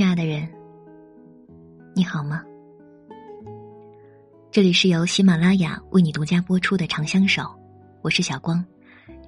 [0.00, 0.48] 亲爱的人，
[1.94, 2.42] 你好吗？
[4.50, 7.42] 这里是由喜马拉雅为你独家播出的《长相守》，
[8.00, 8.64] 我是小光，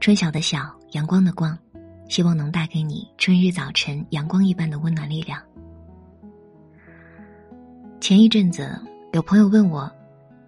[0.00, 1.58] 春晓的晓，阳光的光，
[2.08, 5.38] 希望能带给你春日早晨阳光一般的温暖力量。
[8.00, 8.74] 前一阵子，
[9.12, 9.92] 有朋友问我，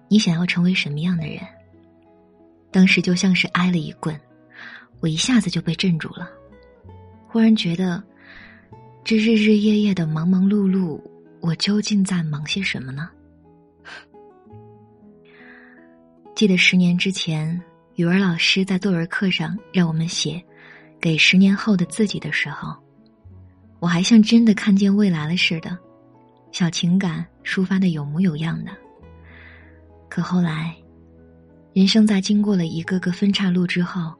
[0.09, 1.41] 你想要成为什么样的人？
[2.71, 4.19] 当时就像是挨了一棍，
[5.01, 6.31] 我一下子就被镇住了，
[7.29, 8.03] 忽然觉得。
[9.05, 10.99] 这日日夜夜的忙忙碌碌，
[11.43, 13.11] 我究竟在忙些什么呢？
[16.35, 17.61] 记得十年之前，
[17.97, 20.43] 语文老师在作文课上让我们写
[20.99, 22.75] “给十年后的自己”的时候，
[23.79, 25.77] 我还像真的看见未来了似的，
[26.51, 28.71] 小情感抒发的有模有样的。
[30.09, 30.75] 可后来，
[31.75, 34.15] 人生在经过了一个个分岔路之后，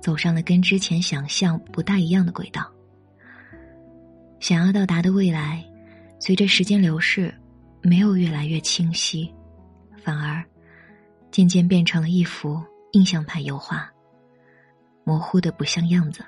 [0.00, 2.68] 走上了跟之前想象不大一样的轨道。
[4.38, 5.64] 想要到达的未来，
[6.18, 7.34] 随着时间流逝，
[7.82, 9.32] 没有越来越清晰，
[10.02, 10.44] 反而
[11.30, 13.90] 渐渐变成了一幅印象派油画，
[15.04, 16.24] 模糊的不像样子。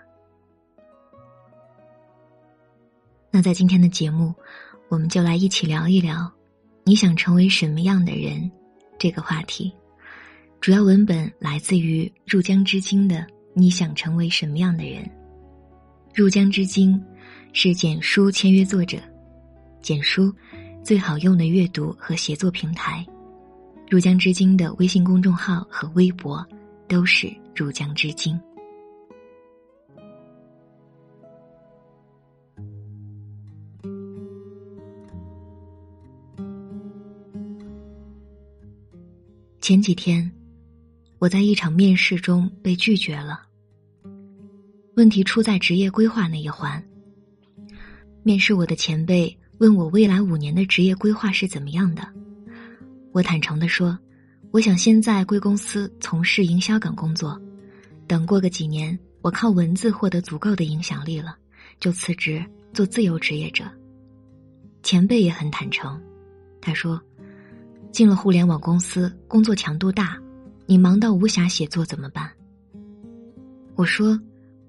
[3.30, 4.34] 那在今天的节目，
[4.88, 6.32] 我们就来一起聊一聊
[6.84, 8.50] 你想成为什么样的人
[8.98, 9.72] 这个话题。
[10.60, 13.16] 主要文本来自于入江之鲸的
[13.54, 15.04] 《你想成为什么样的人》，
[16.14, 17.00] 入江之鲸。
[17.52, 18.98] 是简书签约作者，
[19.82, 20.32] 简书
[20.84, 23.04] 最好用的阅读和写作平台，
[23.90, 26.46] 入江之鲸的微信公众号和微博
[26.86, 28.38] 都是入江之鲸。
[39.60, 40.30] 前几天，
[41.18, 43.42] 我在一场面试中被拒绝了。
[44.94, 46.82] 问题出在职业规划那一环。
[48.28, 52.06] 面试我的前辈问我未来五年的职业规划是怎么样的，
[53.10, 53.98] 我坦诚的说，
[54.50, 57.40] 我想先在贵公司从事营销岗工作，
[58.06, 61.38] 等过个几年，我靠文字获得足够的影响力了，
[61.80, 62.44] 就辞职
[62.74, 63.64] 做自由职业者。
[64.82, 65.98] 前辈也很坦诚，
[66.60, 67.00] 他说，
[67.90, 70.18] 进了互联网公司，工作强度大，
[70.66, 72.30] 你忙到无暇写作怎么办？
[73.74, 74.20] 我说，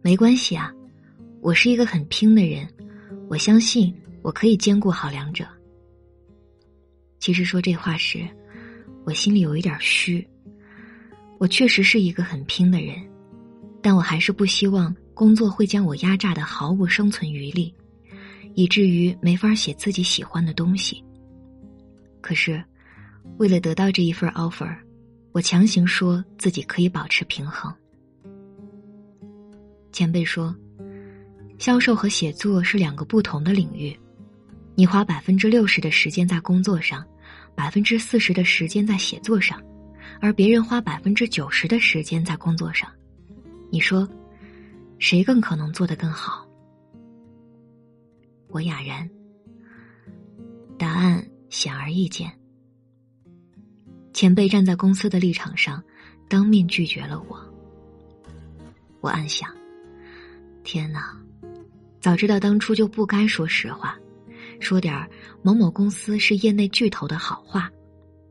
[0.02, 0.74] 没关系啊，
[1.42, 2.66] 我是一个很拼的人。
[3.30, 5.46] 我相信我可以兼顾好两者。
[7.20, 8.28] 其实说这话时，
[9.06, 10.28] 我心里有一点虚。
[11.38, 12.96] 我确实是一个很拼的人，
[13.84, 17.72] 但我还是不希望工作会将我压榨的毫无生存余力，
[18.56, 21.04] 以至于没法写自己喜欢的东西。
[22.22, 22.62] 可是，
[23.38, 24.76] 为了得到这一份 offer，
[25.34, 27.72] 我强行说自己可以保持平衡。
[29.92, 30.56] 前辈说。
[31.60, 33.94] 销售和写作是两个不同的领域，
[34.76, 37.06] 你花百分之六十的时间在工作上，
[37.54, 39.62] 百分之四十的时间在写作上，
[40.22, 42.90] 而别人花百分之九十的时间在工作上，
[43.70, 44.08] 你说，
[45.00, 46.48] 谁更可能做得更好？
[48.48, 49.08] 我哑然。
[50.78, 52.32] 答案显而易见。
[54.14, 55.84] 前辈站在公司的立场上，
[56.30, 57.38] 当面拒绝了我。
[59.02, 59.54] 我暗想：
[60.64, 61.22] 天哪！
[62.00, 63.98] 早知道当初就不该说实话，
[64.60, 65.10] 说点儿
[65.42, 67.70] 某某公司是业内巨头的好话，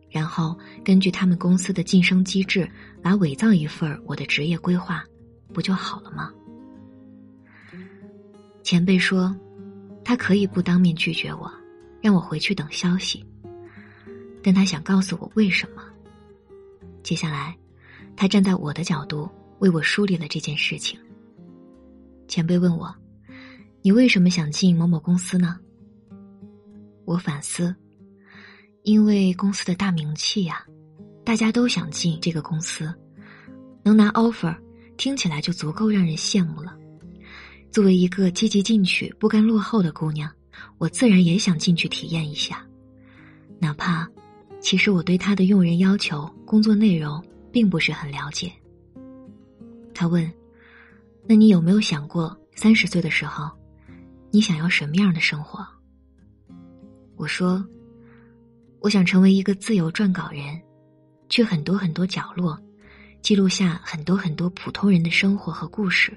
[0.08, 2.66] 然后根据他们公司的晋升机制
[3.02, 5.04] 来伪造一份我的职业规划，
[5.52, 6.32] 不就好了吗？
[8.62, 9.34] 前辈说，
[10.02, 11.52] 他可以不当面拒绝我，
[12.00, 13.22] 让我回去等消息，
[14.42, 15.82] 但他想告诉我为什么。
[17.02, 17.54] 接下来，
[18.16, 20.98] 他站在我的角度为我梳理了这件事情。
[22.26, 22.94] 前辈问我。
[23.88, 25.58] 你为什么想进某某公司呢？
[27.06, 27.74] 我反思，
[28.82, 30.62] 因为公司的大名气呀，
[31.24, 32.94] 大家都想进这个公司，
[33.82, 34.54] 能拿 offer，
[34.98, 36.76] 听起来就足够让人羡慕了。
[37.72, 40.30] 作为一个积极进取、不甘落后的姑娘，
[40.76, 42.62] 我自然也想进去体验一下，
[43.58, 44.06] 哪怕
[44.60, 48.52] 其实我对他的用人要求、工作内容并不是很了解。
[49.94, 50.30] 他问
[51.26, 53.50] ：“那你有没有想过三十岁的时候？”
[54.38, 55.66] 你想要什么样的生活？
[57.16, 57.66] 我说，
[58.78, 60.62] 我想成为一个自由撰稿人，
[61.28, 62.56] 去很多很多角落，
[63.20, 66.16] 记录下很多很多普通人的生活和故事。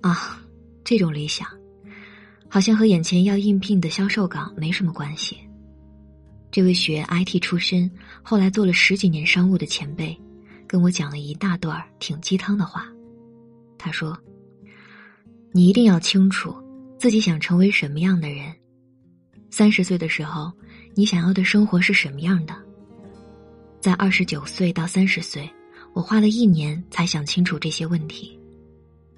[0.00, 0.40] 啊，
[0.82, 1.46] 这种理想，
[2.48, 5.36] 好像和眼前要应聘的销售岗没什么关系。
[6.50, 7.90] 这位学 IT 出身，
[8.22, 10.18] 后来做了十几年商务的前辈，
[10.66, 12.86] 跟我讲了一大段挺鸡汤的话。
[13.76, 14.18] 他说。
[15.54, 16.50] 你一定要清楚，
[17.02, 18.54] 自己想成为什么样的人？
[19.50, 20.52] 三十岁的时候，
[20.94, 22.54] 你想要的生活是什么样的？
[23.80, 25.50] 在二十九岁到三十岁，
[25.94, 28.38] 我花了一年才想清楚这些问题。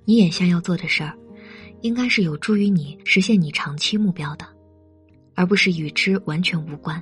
[0.07, 1.15] 你眼下要做的事儿，
[1.83, 4.47] 应该是有助于你实现你长期目标的，
[5.35, 6.99] 而不是与之完全无关。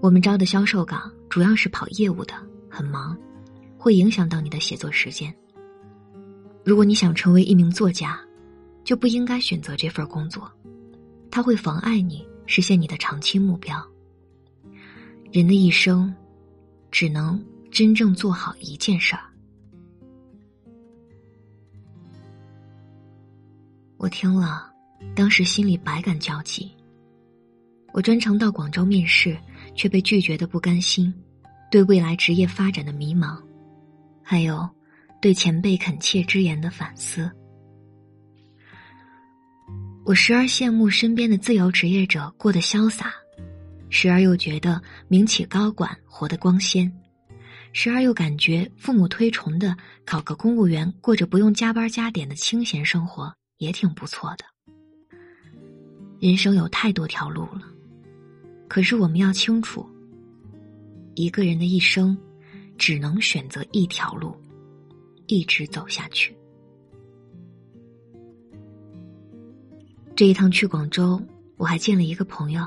[0.00, 2.32] 我们招的销售岗主要是跑业务的，
[2.70, 3.14] 很忙，
[3.76, 5.30] 会影响到你的写作时间。
[6.64, 8.18] 如果你想成为一名作家，
[8.86, 10.48] 就不应该选择这份工作。
[11.28, 13.84] 它会妨碍你实现你的长期目标。
[15.32, 16.14] 人的一生，
[16.90, 19.24] 只能真正做好一件事儿。
[23.96, 24.70] 我听了，
[25.16, 26.70] 当时心里百感交集。
[27.92, 29.36] 我专程到广州面试，
[29.74, 31.12] 却被拒绝的不甘心，
[31.72, 33.36] 对未来职业发展的迷茫，
[34.22, 34.68] 还有
[35.20, 37.28] 对前辈恳切之言的反思。
[40.06, 43.12] 我时而羡慕身边的自由职业者过得潇洒，
[43.90, 46.90] 时而又觉得名企高管活得光鲜，
[47.72, 54.44] 时而又感觉父母推崇的考个公务员，过着不用加班加点的清闲生活也挺不错的。
[56.20, 57.62] 人生有太多条路了，
[58.68, 59.84] 可是我们要清楚，
[61.16, 62.16] 一个人的一生
[62.78, 64.40] 只能选择一条路，
[65.26, 66.32] 一直走下去。
[70.16, 71.20] 这一趟去广州，
[71.58, 72.66] 我还见了一个朋友。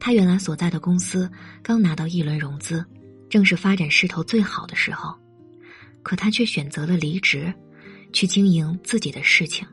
[0.00, 1.30] 他原来所在的公司
[1.62, 2.84] 刚拿到一轮融资，
[3.30, 5.14] 正是发展势头最好的时候，
[6.02, 7.54] 可他却选择了离职，
[8.12, 9.64] 去经营自己的事情。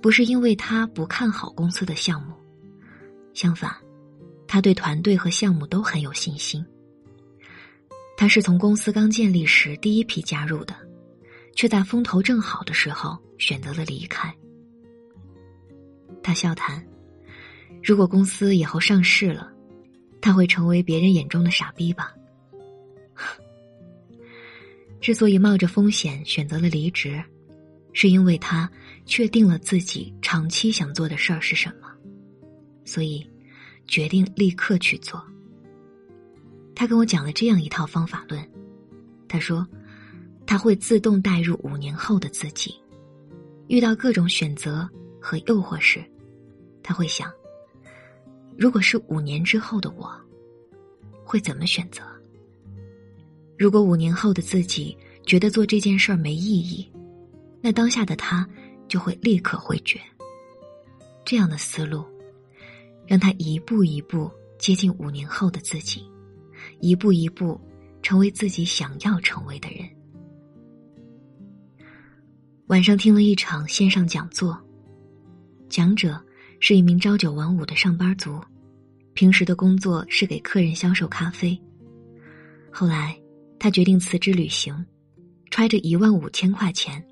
[0.00, 2.32] 不是因为他不看好公司的项目，
[3.34, 3.70] 相反，
[4.48, 6.64] 他对团队和项目都很有信心。
[8.16, 10.74] 他是从公司刚建立时第一批加入的，
[11.54, 14.34] 却在风头正好的时候选择了离开。
[16.26, 16.84] 他笑谈
[17.84, 19.48] ：“如果公司以后上市了，
[20.20, 22.12] 他会成为别人眼中的傻逼吧？”
[25.00, 27.22] 之所以冒着风险选择了离职，
[27.92, 28.68] 是因为他
[29.04, 31.86] 确定了自己长期想做的事儿是什么，
[32.84, 33.24] 所以
[33.86, 35.24] 决定立刻去做。
[36.74, 38.44] 他跟我讲了这样一套方法论，
[39.28, 39.64] 他说
[40.44, 42.74] ：“他会自动带入五年后的自己，
[43.68, 44.90] 遇到各种选择
[45.20, 46.04] 和诱惑时。”
[46.86, 47.32] 他会想：
[48.56, 50.08] 如果是五年之后的我，
[51.24, 52.04] 会怎么选择？
[53.58, 56.88] 如果五年后的自己觉得做这件事儿没意义，
[57.60, 58.48] 那当下的他
[58.86, 60.00] 就会立刻回绝。
[61.24, 62.04] 这样的思路，
[63.04, 66.08] 让他一步一步接近五年后的自己，
[66.78, 67.60] 一步一步
[68.00, 69.84] 成为自己想要成为的人。
[72.68, 74.56] 晚上听了一场线上讲座，
[75.68, 76.22] 讲者。
[76.58, 78.40] 是一名朝九晚五的上班族，
[79.14, 81.58] 平时的工作是给客人销售咖啡。
[82.70, 83.18] 后来，
[83.58, 84.74] 他决定辞职旅行，
[85.50, 87.02] 揣着一万五千块钱，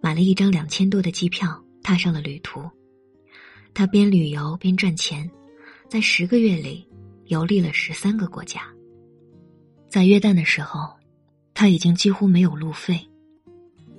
[0.00, 2.62] 买了一张两千多的机票，踏上了旅途。
[3.74, 5.30] 他边旅游边赚钱，
[5.88, 6.86] 在十个月里
[7.26, 8.62] 游历了十三个国家。
[9.88, 10.90] 在约旦的时候，
[11.54, 12.98] 他已经几乎没有路费。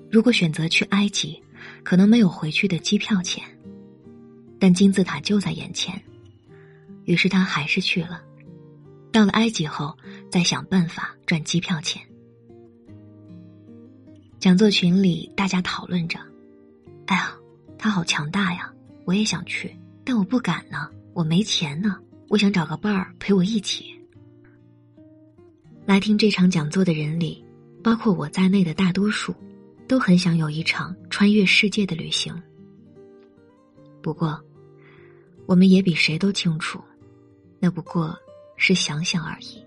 [0.10, 1.42] 如果选择去埃及，
[1.84, 3.44] 可能没有回去的机票钱。
[4.64, 6.02] 但金字塔就在眼前，
[7.04, 8.24] 于是他还是去了。
[9.12, 9.94] 到了埃及后，
[10.32, 12.02] 再想办法赚机票钱。
[14.40, 16.18] 讲座群里大家讨论着
[17.08, 17.36] ：“哎呀，
[17.78, 18.74] 他好强大呀！
[19.04, 22.00] 我也想去，但我不敢呢，我没钱呢。
[22.30, 23.94] 我想找个伴儿陪我一起。”
[25.86, 27.44] 来听这场讲座的人里，
[27.84, 29.36] 包括我在内的大多数，
[29.90, 32.34] 都很想有一场穿越世界的旅行。
[34.02, 34.42] 不过。
[35.46, 36.82] 我们也比谁都清楚，
[37.60, 38.18] 那不过
[38.56, 39.64] 是想想而已。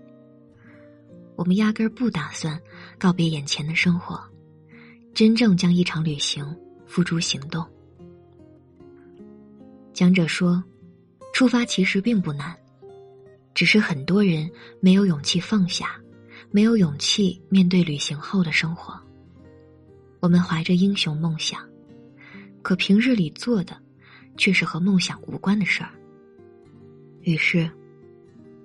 [1.35, 2.59] 我们压根儿不打算
[2.97, 4.19] 告别眼前的生活，
[5.13, 6.43] 真正将一场旅行
[6.87, 7.65] 付诸行动。
[9.93, 10.63] 讲者说，
[11.33, 12.57] 出发其实并不难，
[13.53, 15.99] 只是很多人没有勇气放下，
[16.49, 18.99] 没有勇气面对旅行后的生活。
[20.19, 21.61] 我们怀着英雄梦想，
[22.63, 23.79] 可平日里做的。
[24.37, 25.89] 却是和梦想无关的事儿。
[27.21, 27.69] 于是，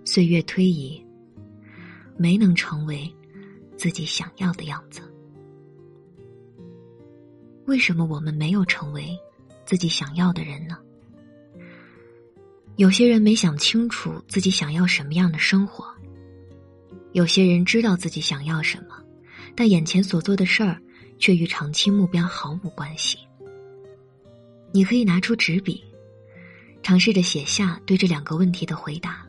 [0.04, 1.04] 岁月推移，
[2.16, 3.12] 没能成为
[3.76, 5.00] 自己想要的样子。
[7.64, 9.18] 为什么我们没有成为
[9.64, 10.78] 自己想要的人呢？
[12.76, 15.86] 有些人没想清楚自己想要什么样的生活。
[17.12, 18.96] 有些人知道自己想要什么，
[19.54, 20.80] 但眼前所做的事儿
[21.18, 23.18] 却与长期目标毫无关系。
[24.72, 25.84] 你可以拿出纸笔，
[26.82, 29.26] 尝试着写下对这两个问题的回答：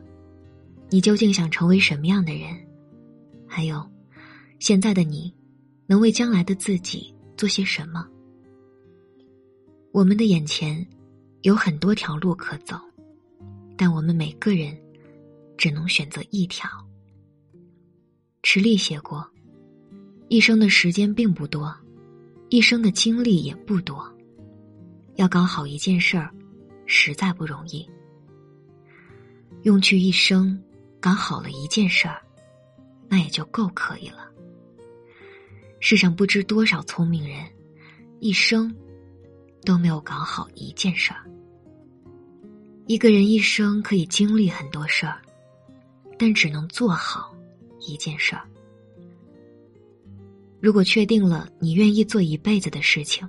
[0.88, 2.56] 你究竟想成为什么样的人？
[3.46, 3.86] 还有，
[4.58, 5.32] 现在的你，
[5.86, 8.08] 能为将来的自己做些什么？
[9.92, 10.84] 我们的眼前
[11.42, 12.80] 有很多条路可走，
[13.76, 14.74] 但我们每个人
[15.58, 16.68] 只能选择一条。
[18.42, 19.30] 池莉写过
[20.28, 21.72] ：“一生的时间并不多，
[22.48, 24.10] 一生的精力也不多。”
[25.16, 26.30] 要搞好一件事儿，
[26.86, 27.88] 实在不容易。
[29.62, 30.60] 用去一生
[31.00, 32.20] 搞好了一件事儿，
[33.08, 34.28] 那也就够可以了。
[35.80, 37.46] 世上不知多少聪明人，
[38.18, 38.74] 一生
[39.64, 41.24] 都没有搞好一件事儿。
[42.86, 45.22] 一个人一生可以经历很多事儿，
[46.18, 47.34] 但只能做好
[47.80, 48.42] 一件事儿。
[50.60, 53.28] 如果确定了你愿意做一辈子的事情。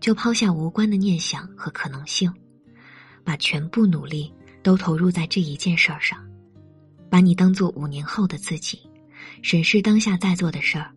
[0.00, 2.32] 就抛下无关的念想和可能性，
[3.22, 6.18] 把全部努力都投入在这一件事儿上，
[7.10, 8.80] 把你当做五年后的自己，
[9.42, 10.90] 审视当下在做的事儿，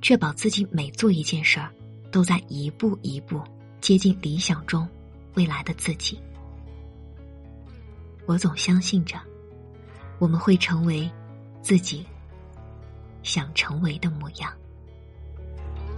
[0.00, 1.70] 确保自己每做一件事儿，
[2.10, 3.42] 都在一步一步
[3.80, 4.88] 接近理想中
[5.34, 6.18] 未来的自己。
[8.26, 9.20] 我总相信着，
[10.18, 11.10] 我们会成为
[11.60, 12.06] 自己
[13.22, 14.50] 想成为的模样。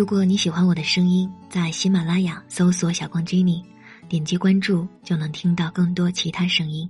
[0.00, 3.62] 如果你喜欢我的声音，在喜马拉雅搜索“小光 Jenny”，
[4.08, 6.88] 点击关注就能听到更多其他声音。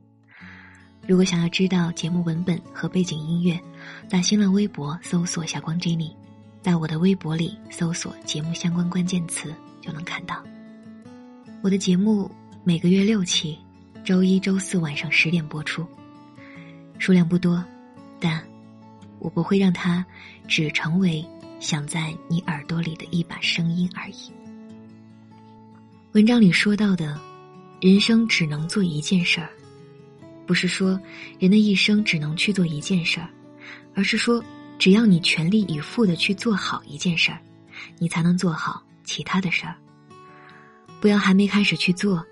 [1.08, 3.60] 如果想要知道节目文本和背景音乐，
[4.06, 6.12] 在新浪微博搜索“小光 Jenny”，
[6.62, 10.40] 在我的微博里搜索节目相关关键词就能看到。
[11.62, 12.30] 我的节目
[12.62, 13.58] 每个月六期，
[14.04, 15.84] 周一、周四晚上十点播出，
[17.00, 17.60] 数量不多，
[18.20, 18.40] 但
[19.18, 20.06] 我不会让它
[20.46, 21.26] 只成为。
[21.60, 24.32] 想在你耳朵里的一把声音而已。
[26.12, 27.20] 文章里说到的，
[27.80, 29.50] 人生只能做一件事儿，
[30.46, 31.00] 不是说
[31.38, 33.28] 人的一生只能去做一件事儿，
[33.94, 34.42] 而是说
[34.78, 37.40] 只要你全力以赴的去做好一件事儿，
[37.98, 39.76] 你才能做好其他的事儿。
[41.00, 42.24] 不要还没开始去做，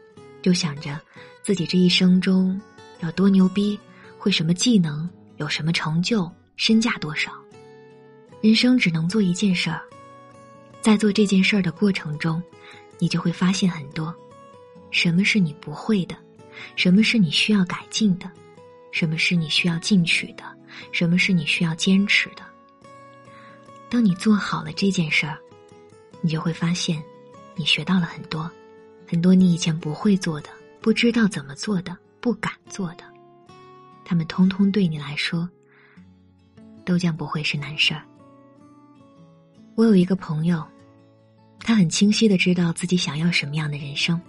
[0.43, 0.99] 就就想着
[1.43, 2.59] 自己这一生中
[3.01, 3.79] 有多牛逼，
[4.17, 5.07] 会什么技能，
[5.37, 7.31] 有什么成就，身价多少。
[8.41, 9.83] 人生只能做一件事儿，
[10.81, 12.41] 在做这件事儿的过程中，
[12.99, 14.15] 你就会发现很多，
[14.91, 16.17] 什么是你不会的，
[16.77, 18.31] 什么是你需要改进的，
[18.93, 20.45] 什么是你需要进取的，
[20.93, 22.43] 什么是你需要坚持的。
[23.91, 25.37] 当你做好了这件事儿，
[26.21, 27.03] 你就会发现，
[27.57, 28.49] 你学到了很多，
[29.09, 30.49] 很多你以前不会做的、
[30.81, 33.03] 不知道怎么做的、不敢做的，
[34.05, 35.49] 他们通通对你来说，
[36.85, 38.05] 都将不会是难事儿。
[39.79, 40.67] 我有一个朋友，
[41.61, 44.21] 他很清晰的知道自己想要什么样的人生，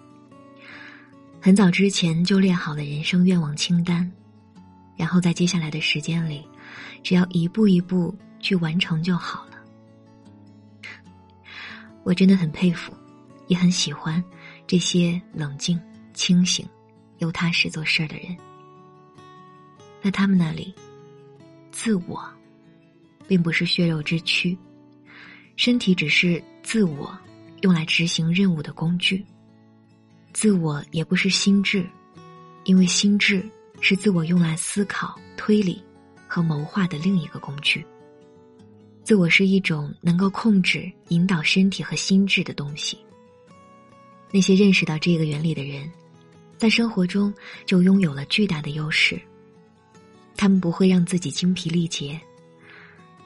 [1.41, 4.07] 很早之前就列好了人生愿望清单，
[4.95, 6.47] 然后在接下来的时间里，
[7.01, 9.53] 只要一步一步去完成就好了。
[12.03, 12.93] 我真的很佩服，
[13.47, 14.23] 也很喜欢
[14.67, 15.81] 这些冷静、
[16.13, 16.63] 清醒、
[17.17, 18.37] 又踏实做事儿的人。
[20.03, 20.75] 在他们那里，
[21.71, 22.23] 自我
[23.27, 24.55] 并不是血肉之躯，
[25.59, 27.19] 身体只是自我
[27.63, 29.21] 用来执行任务的工具。
[30.31, 31.85] 自我也不是心智，
[32.63, 33.43] 因为心智
[33.81, 35.83] 是自我用来思考、推理
[36.29, 37.85] 和谋划的另一个工具。
[39.03, 42.97] 自我是一种能够控制、引导身体和心智的东西。
[44.31, 45.91] 那些认识到这个原理的人，
[46.57, 47.33] 在生活中
[47.65, 49.19] 就拥有了巨大的优势。
[50.37, 52.17] 他们不会让自己精疲力竭，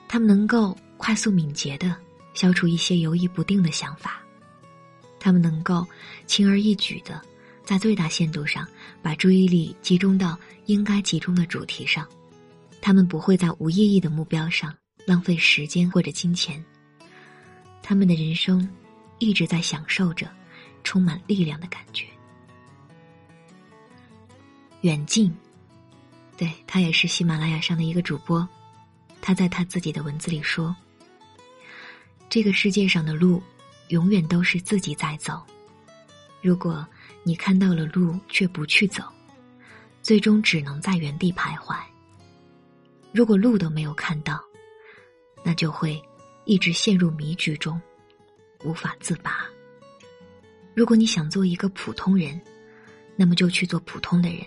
[0.08, 1.96] 他们能够快速敏捷的
[2.34, 4.22] 消除一些犹豫不定的想法，
[5.20, 5.86] 他们能够
[6.26, 7.22] 轻而易举的
[7.64, 8.68] 在最大限度上
[9.02, 12.08] 把注意力集中到应该集中的主题上，
[12.82, 14.74] 他们不会在无意义的目标上。
[15.06, 16.64] 浪费时间或者金钱，
[17.82, 18.66] 他们的人生
[19.20, 20.32] 一直在享受着
[20.82, 22.08] 充满力量的感觉。
[24.80, 25.36] 远近，
[26.38, 28.48] 对他也是喜马拉雅上的一个主播，
[29.20, 30.74] 他在他自己的文字里说
[32.34, 33.40] ：“这个世界上的路，
[33.90, 35.40] 永远都是自己在走。
[36.42, 36.84] 如果
[37.22, 39.04] 你看到了路却不去走，
[40.02, 41.78] 最终只能在原地徘徊。
[43.12, 44.44] 如果路都没有看到。”
[45.46, 46.02] 那就会
[46.46, 47.80] 一直陷入迷局中，
[48.64, 49.46] 无法自拔。
[50.74, 52.42] 如果你想做一个普通人，
[53.16, 54.44] 那么就去做普通的人。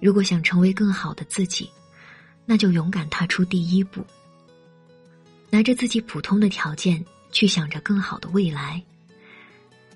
[0.00, 1.70] 如果想成为更好的自己，
[2.44, 4.04] 那就勇敢踏出第一步。
[5.50, 8.82] 拿着自己普通的条件去想着更好的未来，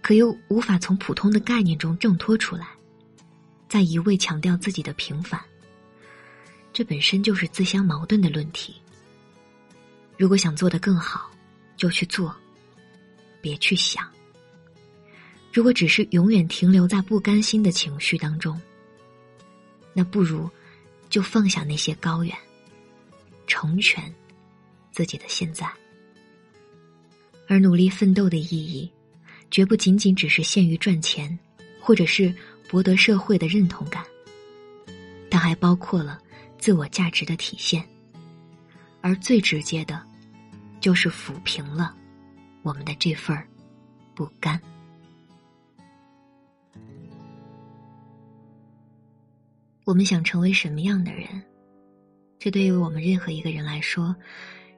[0.01, 2.69] 可又无法从普通的概念中挣脱出来，
[3.69, 5.41] 在一味强调自己的平凡，
[6.73, 8.75] 这本身就是自相矛盾的论题。
[10.17, 11.31] 如果想做得更好，
[11.77, 12.35] 就去做，
[13.41, 14.09] 别去想。
[15.53, 18.59] 如果只是永远停留在不甘心的情绪当中，
[19.93, 20.49] 那不如
[21.11, 22.35] 就放下那些高远，
[23.47, 24.15] 成全
[24.93, 25.67] 自己的现在。
[27.49, 28.91] 而努力奋斗的意义，
[29.51, 31.37] 绝不仅仅只是限于赚钱，
[31.81, 32.33] 或者是
[32.69, 34.05] 博得社会的认同感，
[35.29, 36.19] 它还包括了
[36.59, 37.85] 自我价值的体现。
[39.01, 40.01] 而最直接的，
[40.81, 41.95] 就是抚平了
[42.63, 43.47] 我们的这份儿
[44.15, 44.61] 不甘。
[49.85, 51.43] 我们想成为什么样的人？
[52.39, 54.15] 这对于我们任何一个人来说，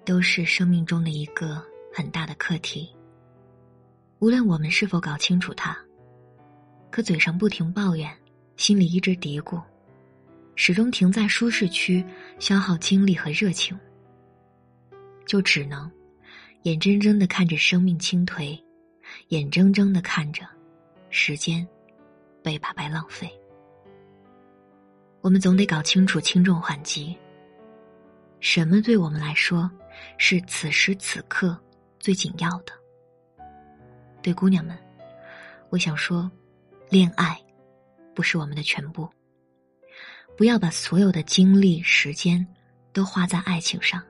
[0.04, 1.62] 都是生命中的一个
[1.92, 2.94] 很大的课题。
[4.18, 5.76] 无论我们是否搞清楚它，
[6.90, 8.10] 可嘴上不停抱怨，
[8.56, 9.60] 心里一直嘀咕，
[10.54, 12.04] 始终停在舒适区，
[12.38, 13.78] 消耗精力和热情。
[15.26, 15.90] 就只能
[16.62, 18.58] 眼睁睁的看着生命倾颓，
[19.28, 20.46] 眼睁睁的看着
[21.10, 21.66] 时间
[22.42, 23.30] 被白白浪费。
[25.22, 27.16] 我们总得搞清楚轻重缓急。
[28.44, 29.70] 什么对我们来说
[30.18, 31.59] 是此时此刻
[31.98, 32.74] 最紧要的？
[34.22, 34.78] 对姑娘们，
[35.70, 36.30] 我想说，
[36.90, 37.40] 恋爱
[38.14, 39.09] 不是我们的全部。
[40.37, 42.46] 不要把所有的精力、时间
[42.92, 44.02] 都花在爱情上。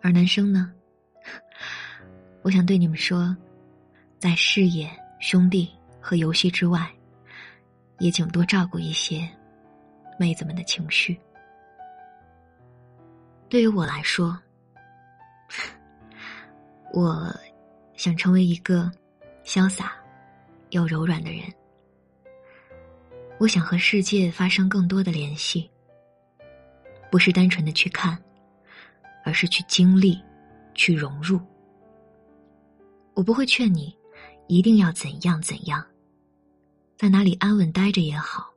[0.00, 0.72] 而男生呢？
[2.42, 3.34] 我想对你们说，
[4.18, 4.90] 在事业、
[5.20, 6.92] 兄弟和游戏之外，
[8.00, 9.30] 也请多照顾一些
[10.18, 11.16] 妹子们的情绪。
[13.52, 14.34] 对于我来说，
[16.94, 17.30] 我
[17.98, 18.90] 想成为一个
[19.44, 19.92] 潇洒
[20.70, 21.42] 又柔软的人。
[23.38, 25.70] 我想和世界发生更多的联系，
[27.10, 28.18] 不是单纯的去看。
[29.22, 30.18] 而是去经历，
[30.74, 31.38] 去融入。
[33.12, 33.94] 我不会劝你
[34.48, 35.86] 一定要怎样怎样，
[36.96, 38.50] 在哪里安稳待着也好，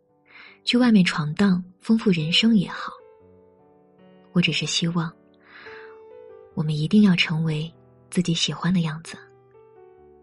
[0.64, 2.94] 去外面闯荡丰富人生也好。
[4.36, 5.10] 我只是希望，
[6.56, 7.74] 我们一定要成为
[8.10, 9.18] 自己喜欢的样子，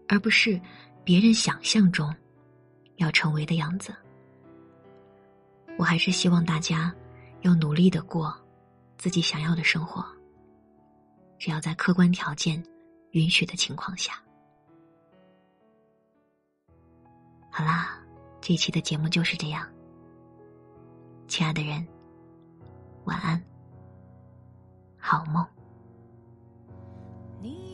[0.07, 0.61] 而不是
[1.03, 2.13] 别人想象中
[2.97, 3.91] 要成为的样子。
[5.79, 6.93] 我还是希望大家
[7.41, 8.31] 要努力的过
[8.99, 10.05] 自己想要的生活，
[11.39, 12.63] 只要在客观条件
[13.13, 14.13] 允许的情况下。
[17.49, 17.99] 好啦，
[18.39, 19.67] 这一期的节目就是这样。
[21.27, 21.83] 亲爱的人，
[23.05, 23.43] 晚安，
[25.05, 25.45] 好梦。
[27.41, 27.72] 你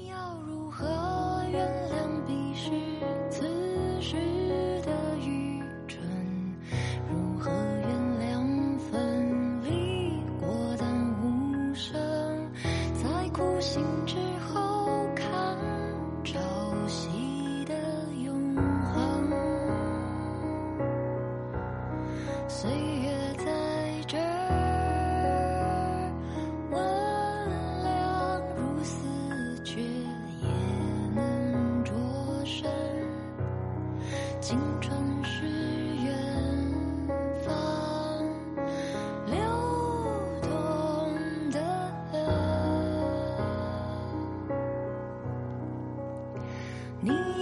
[47.01, 47.38] 你。